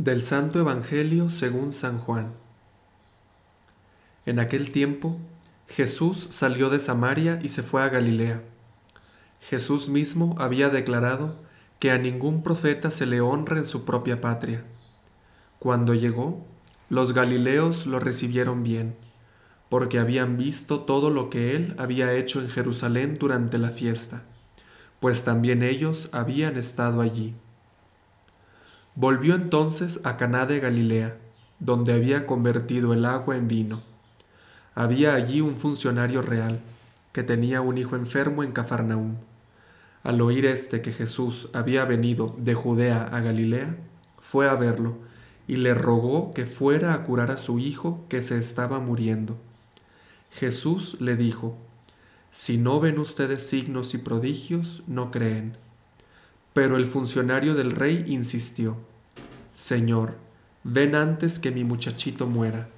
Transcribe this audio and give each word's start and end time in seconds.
Del 0.00 0.22
Santo 0.22 0.58
Evangelio 0.58 1.28
según 1.28 1.74
San 1.74 1.98
Juan. 1.98 2.32
En 4.24 4.38
aquel 4.38 4.70
tiempo, 4.70 5.18
Jesús 5.68 6.26
salió 6.30 6.70
de 6.70 6.78
Samaria 6.78 7.38
y 7.42 7.48
se 7.48 7.62
fue 7.62 7.82
a 7.82 7.90
Galilea. 7.90 8.40
Jesús 9.42 9.90
mismo 9.90 10.36
había 10.38 10.70
declarado 10.70 11.36
que 11.78 11.90
a 11.90 11.98
ningún 11.98 12.42
profeta 12.42 12.90
se 12.90 13.04
le 13.04 13.20
honra 13.20 13.58
en 13.58 13.66
su 13.66 13.84
propia 13.84 14.22
patria. 14.22 14.64
Cuando 15.58 15.92
llegó, 15.92 16.46
los 16.88 17.12
galileos 17.12 17.84
lo 17.84 18.00
recibieron 18.00 18.62
bien, 18.62 18.96
porque 19.68 19.98
habían 19.98 20.38
visto 20.38 20.80
todo 20.80 21.10
lo 21.10 21.28
que 21.28 21.54
él 21.54 21.74
había 21.76 22.14
hecho 22.14 22.40
en 22.40 22.48
Jerusalén 22.48 23.18
durante 23.20 23.58
la 23.58 23.68
fiesta, 23.68 24.22
pues 24.98 25.24
también 25.24 25.62
ellos 25.62 26.08
habían 26.14 26.56
estado 26.56 27.02
allí. 27.02 27.34
Volvió 29.00 29.34
entonces 29.34 30.02
a 30.04 30.18
Caná 30.18 30.44
de 30.44 30.60
Galilea, 30.60 31.16
donde 31.58 31.94
había 31.94 32.26
convertido 32.26 32.92
el 32.92 33.06
agua 33.06 33.34
en 33.34 33.48
vino. 33.48 33.80
Había 34.74 35.14
allí 35.14 35.40
un 35.40 35.56
funcionario 35.56 36.20
real, 36.20 36.60
que 37.12 37.22
tenía 37.22 37.62
un 37.62 37.78
hijo 37.78 37.96
enfermo 37.96 38.44
en 38.44 38.52
Cafarnaúm. 38.52 39.16
Al 40.02 40.20
oír 40.20 40.44
éste 40.44 40.82
que 40.82 40.92
Jesús 40.92 41.48
había 41.54 41.86
venido 41.86 42.36
de 42.36 42.52
Judea 42.52 43.04
a 43.04 43.20
Galilea, 43.20 43.74
fue 44.20 44.50
a 44.50 44.54
verlo 44.54 44.98
y 45.48 45.56
le 45.56 45.72
rogó 45.72 46.30
que 46.32 46.44
fuera 46.44 46.92
a 46.92 47.02
curar 47.02 47.30
a 47.30 47.38
su 47.38 47.58
hijo 47.58 48.04
que 48.10 48.20
se 48.20 48.36
estaba 48.36 48.80
muriendo. 48.80 49.38
Jesús 50.30 51.00
le 51.00 51.16
dijo, 51.16 51.56
Si 52.32 52.58
no 52.58 52.80
ven 52.80 52.98
ustedes 52.98 53.46
signos 53.46 53.94
y 53.94 53.96
prodigios, 53.98 54.82
no 54.88 55.10
creen. 55.10 55.56
Pero 56.52 56.76
el 56.76 56.84
funcionario 56.84 57.54
del 57.54 57.70
rey 57.70 58.04
insistió, 58.06 58.89
Señor, 59.60 60.14
ven 60.64 60.94
antes 60.94 61.38
que 61.38 61.50
mi 61.50 61.64
muchachito 61.64 62.26
muera. 62.26 62.70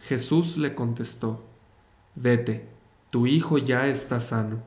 Jesús 0.00 0.56
le 0.56 0.74
contestó, 0.74 1.44
Vete, 2.14 2.66
tu 3.10 3.26
hijo 3.26 3.58
ya 3.58 3.86
está 3.86 4.18
sano. 4.20 4.62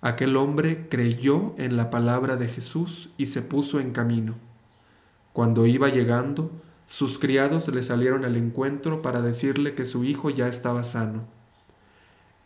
Aquel 0.00 0.36
hombre 0.36 0.88
creyó 0.88 1.54
en 1.58 1.76
la 1.76 1.90
palabra 1.90 2.34
de 2.34 2.48
Jesús 2.48 3.10
y 3.18 3.26
se 3.26 3.40
puso 3.40 3.78
en 3.78 3.92
camino. 3.92 4.34
Cuando 5.32 5.64
iba 5.64 5.88
llegando, 5.90 6.50
sus 6.86 7.20
criados 7.20 7.68
le 7.68 7.84
salieron 7.84 8.24
al 8.24 8.34
encuentro 8.34 9.00
para 9.00 9.22
decirle 9.22 9.76
que 9.76 9.84
su 9.84 10.02
hijo 10.02 10.28
ya 10.28 10.48
estaba 10.48 10.82
sano. 10.82 11.22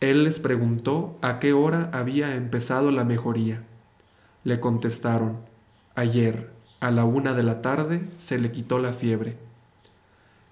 Él 0.01 0.23
les 0.23 0.37
preguntó 0.37 1.17
a 1.23 1.39
qué 1.39 1.53
hora 1.53 1.89
había 1.93 2.35
empezado 2.35 2.91
la 2.91 3.05
mejoría. 3.05 3.63
Le 4.43 4.59
contestaron, 4.59 5.39
ayer, 5.95 6.58
a 6.79 6.91
la 6.91 7.03
una 7.03 7.33
de 7.33 7.43
la 7.43 7.61
tarde, 7.61 8.07
se 8.17 8.39
le 8.39 8.51
quitó 8.51 8.79
la 8.79 8.93
fiebre. 8.93 9.37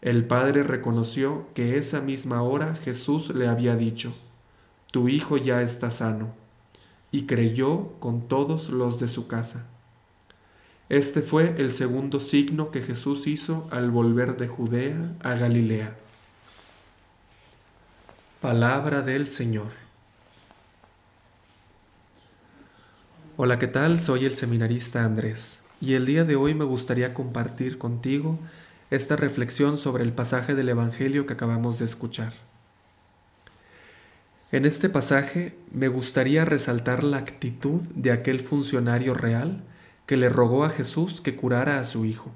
El 0.01 0.25
padre 0.25 0.63
reconoció 0.63 1.47
que 1.53 1.77
esa 1.77 2.01
misma 2.01 2.41
hora 2.41 2.75
Jesús 2.75 3.33
le 3.33 3.47
había 3.47 3.75
dicho, 3.75 4.15
Tu 4.91 5.09
hijo 5.09 5.37
ya 5.37 5.61
está 5.61 5.89
sano, 5.89 6.33
y 7.11 7.25
creyó 7.25 7.93
con 7.99 8.27
todos 8.27 8.69
los 8.69 8.99
de 8.99 9.07
su 9.07 9.27
casa. 9.27 9.65
Este 10.89 11.21
fue 11.21 11.55
el 11.57 11.73
segundo 11.73 12.19
signo 12.19 12.71
que 12.71 12.81
Jesús 12.81 13.27
hizo 13.27 13.67
al 13.71 13.91
volver 13.91 14.37
de 14.37 14.47
Judea 14.47 15.15
a 15.21 15.33
Galilea. 15.33 15.95
Palabra 18.41 19.01
del 19.01 19.27
Señor. 19.27 19.71
Hola, 23.35 23.59
¿qué 23.59 23.67
tal? 23.67 23.99
Soy 23.99 24.25
el 24.25 24.35
seminarista 24.35 25.03
Andrés 25.03 25.66
y 25.79 25.93
el 25.93 26.05
día 26.05 26.23
de 26.23 26.35
hoy 26.35 26.53
me 26.53 26.65
gustaría 26.65 27.13
compartir 27.13 27.77
contigo 27.77 28.39
esta 28.89 29.15
reflexión 29.15 29.77
sobre 29.77 30.03
el 30.03 30.13
pasaje 30.13 30.55
del 30.55 30.69
Evangelio 30.69 31.25
que 31.25 31.33
acabamos 31.33 31.79
de 31.79 31.85
escuchar. 31.85 32.33
En 34.51 34.65
este 34.65 34.89
pasaje 34.89 35.55
me 35.71 35.89
gustaría 35.89 36.45
resaltar 36.45 37.03
la 37.03 37.17
actitud 37.17 37.81
de 37.93 38.11
aquel 38.11 38.39
funcionario 38.39 39.13
real 39.13 39.63
que 40.05 40.17
le 40.17 40.29
rogó 40.29 40.63
a 40.63 40.69
Jesús 40.69 41.19
que 41.19 41.35
curara 41.35 41.79
a 41.79 41.85
su 41.85 42.05
hijo. 42.05 42.31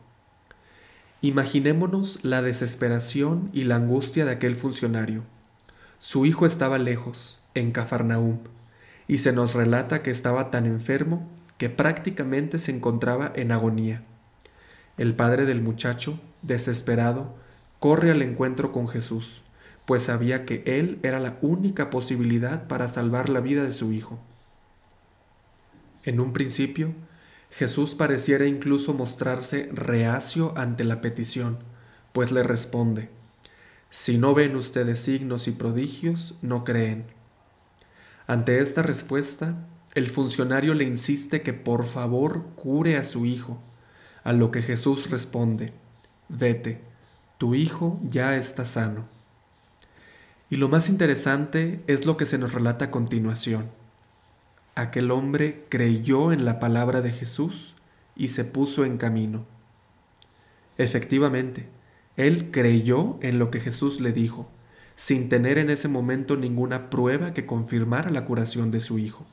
Imaginémonos 1.21 2.23
la 2.23 2.41
desesperación 2.41 3.49
y 3.53 3.63
la 3.63 3.77
angustia 3.77 4.25
de 4.25 4.31
aquel 4.31 4.55
funcionario. 4.55 5.23
Su 5.99 6.25
hijo 6.25 6.45
estaba 6.45 6.79
lejos, 6.79 7.39
en 7.53 7.71
Cafarnaúm, 7.71 8.39
y 9.07 9.19
se 9.19 9.31
nos 9.31 9.53
relata 9.53 10.03
que 10.03 10.11
estaba 10.11 10.51
tan 10.51 10.65
enfermo 10.65 11.29
que 11.61 11.69
prácticamente 11.69 12.57
se 12.57 12.71
encontraba 12.71 13.31
en 13.35 13.51
agonía. 13.51 14.01
El 14.97 15.15
padre 15.15 15.45
del 15.45 15.61
muchacho, 15.61 16.19
desesperado, 16.41 17.35
corre 17.77 18.09
al 18.09 18.23
encuentro 18.23 18.71
con 18.71 18.87
Jesús, 18.87 19.43
pues 19.85 20.01
sabía 20.01 20.43
que 20.43 20.63
él 20.65 20.97
era 21.03 21.19
la 21.19 21.37
única 21.43 21.91
posibilidad 21.91 22.67
para 22.67 22.89
salvar 22.89 23.29
la 23.29 23.41
vida 23.41 23.63
de 23.63 23.71
su 23.71 23.93
hijo. 23.93 24.17
En 26.03 26.19
un 26.19 26.33
principio, 26.33 26.95
Jesús 27.51 27.93
pareciera 27.93 28.47
incluso 28.47 28.95
mostrarse 28.95 29.69
reacio 29.71 30.53
ante 30.57 30.83
la 30.83 30.99
petición, 30.99 31.59
pues 32.11 32.31
le 32.31 32.41
responde, 32.41 33.09
Si 33.91 34.17
no 34.17 34.33
ven 34.33 34.55
ustedes 34.55 34.99
signos 34.99 35.47
y 35.47 35.51
prodigios, 35.51 36.39
no 36.41 36.63
creen. 36.63 37.05
Ante 38.25 38.61
esta 38.61 38.81
respuesta, 38.81 39.67
el 39.93 40.07
funcionario 40.07 40.73
le 40.73 40.85
insiste 40.85 41.41
que 41.41 41.53
por 41.53 41.85
favor 41.85 42.45
cure 42.55 42.95
a 42.95 43.03
su 43.03 43.25
hijo, 43.25 43.61
a 44.23 44.31
lo 44.31 44.51
que 44.51 44.61
Jesús 44.61 45.09
responde, 45.09 45.73
Vete, 46.29 46.79
tu 47.37 47.55
hijo 47.55 47.99
ya 48.03 48.37
está 48.37 48.63
sano. 48.63 49.05
Y 50.49 50.55
lo 50.55 50.69
más 50.69 50.89
interesante 50.89 51.81
es 51.87 52.05
lo 52.05 52.15
que 52.15 52.25
se 52.25 52.37
nos 52.37 52.53
relata 52.53 52.85
a 52.85 52.91
continuación. 52.91 53.69
Aquel 54.75 55.11
hombre 55.11 55.65
creyó 55.67 56.31
en 56.31 56.45
la 56.45 56.59
palabra 56.59 57.01
de 57.01 57.11
Jesús 57.11 57.75
y 58.15 58.29
se 58.29 58.45
puso 58.45 58.85
en 58.85 58.97
camino. 58.97 59.45
Efectivamente, 60.77 61.67
él 62.15 62.51
creyó 62.51 63.17
en 63.21 63.39
lo 63.39 63.51
que 63.51 63.59
Jesús 63.59 63.99
le 63.99 64.13
dijo, 64.13 64.47
sin 64.95 65.27
tener 65.27 65.57
en 65.57 65.69
ese 65.69 65.89
momento 65.89 66.37
ninguna 66.37 66.89
prueba 66.89 67.33
que 67.33 67.45
confirmara 67.45 68.09
la 68.09 68.23
curación 68.23 68.71
de 68.71 68.79
su 68.79 68.99
hijo. 68.99 69.25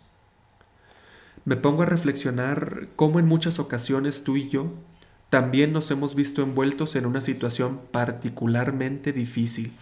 Me 1.49 1.57
pongo 1.57 1.83
a 1.83 1.87
reflexionar 1.87 2.89
cómo 2.95 3.19
en 3.19 3.25
muchas 3.25 3.59
ocasiones 3.59 4.23
tú 4.23 4.37
y 4.37 4.51
yo 4.51 4.71
también 5.31 5.73
nos 5.73 5.91
hemos 5.91 6.15
visto 6.15 6.43
envueltos 6.43 6.95
en 6.95 7.07
una 7.07 7.23
situación 7.23 7.81
particularmente 7.91 9.15
difícil 9.15 9.73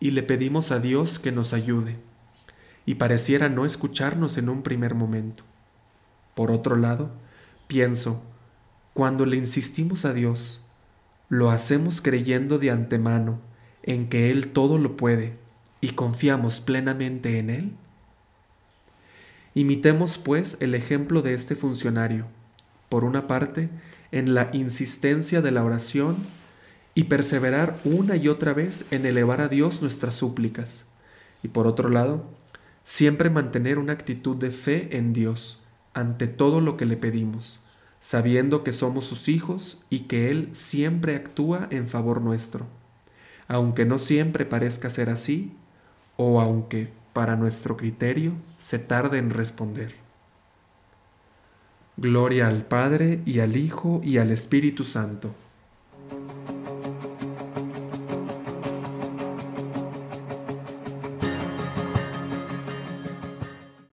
y 0.00 0.10
le 0.10 0.24
pedimos 0.24 0.72
a 0.72 0.80
Dios 0.80 1.20
que 1.20 1.30
nos 1.30 1.52
ayude 1.52 1.98
y 2.86 2.96
pareciera 2.96 3.48
no 3.48 3.66
escucharnos 3.66 4.36
en 4.36 4.48
un 4.48 4.64
primer 4.64 4.96
momento. 4.96 5.44
Por 6.34 6.50
otro 6.50 6.74
lado, 6.74 7.12
pienso, 7.68 8.20
cuando 8.94 9.26
le 9.26 9.36
insistimos 9.36 10.04
a 10.04 10.12
Dios, 10.12 10.64
lo 11.28 11.52
hacemos 11.52 12.00
creyendo 12.00 12.58
de 12.58 12.72
antemano 12.72 13.38
en 13.84 14.08
que 14.08 14.32
Él 14.32 14.48
todo 14.48 14.78
lo 14.78 14.96
puede 14.96 15.36
y 15.80 15.90
confiamos 15.90 16.58
plenamente 16.60 17.38
en 17.38 17.50
Él. 17.50 17.76
Imitemos 19.54 20.18
pues 20.18 20.58
el 20.60 20.74
ejemplo 20.74 21.22
de 21.22 21.34
este 21.34 21.56
funcionario, 21.56 22.26
por 22.88 23.04
una 23.04 23.26
parte, 23.26 23.70
en 24.12 24.34
la 24.34 24.50
insistencia 24.52 25.40
de 25.40 25.50
la 25.50 25.64
oración 25.64 26.16
y 26.94 27.04
perseverar 27.04 27.78
una 27.84 28.16
y 28.16 28.28
otra 28.28 28.52
vez 28.52 28.92
en 28.92 29.06
elevar 29.06 29.40
a 29.40 29.48
Dios 29.48 29.82
nuestras 29.82 30.14
súplicas, 30.14 30.88
y 31.42 31.48
por 31.48 31.66
otro 31.66 31.88
lado, 31.88 32.24
Siempre 32.84 33.30
mantener 33.30 33.78
una 33.78 33.94
actitud 33.94 34.36
de 34.36 34.50
fe 34.50 34.98
en 34.98 35.14
Dios 35.14 35.62
ante 35.94 36.26
todo 36.26 36.60
lo 36.60 36.76
que 36.76 36.84
le 36.84 36.98
pedimos, 36.98 37.58
sabiendo 37.98 38.62
que 38.62 38.74
somos 38.74 39.06
sus 39.06 39.30
hijos 39.30 39.82
y 39.88 40.00
que 40.00 40.30
Él 40.30 40.48
siempre 40.52 41.16
actúa 41.16 41.66
en 41.70 41.88
favor 41.88 42.20
nuestro, 42.20 42.66
aunque 43.48 43.86
no 43.86 43.98
siempre 43.98 44.44
parezca 44.44 44.90
ser 44.90 45.08
así 45.08 45.54
o 46.18 46.42
aunque, 46.42 46.90
para 47.14 47.36
nuestro 47.36 47.78
criterio, 47.78 48.32
se 48.58 48.78
tarde 48.78 49.16
en 49.16 49.30
responder. 49.30 49.94
Gloria 51.96 52.48
al 52.48 52.66
Padre 52.66 53.20
y 53.24 53.40
al 53.40 53.56
Hijo 53.56 54.02
y 54.04 54.18
al 54.18 54.30
Espíritu 54.30 54.84
Santo 54.84 55.34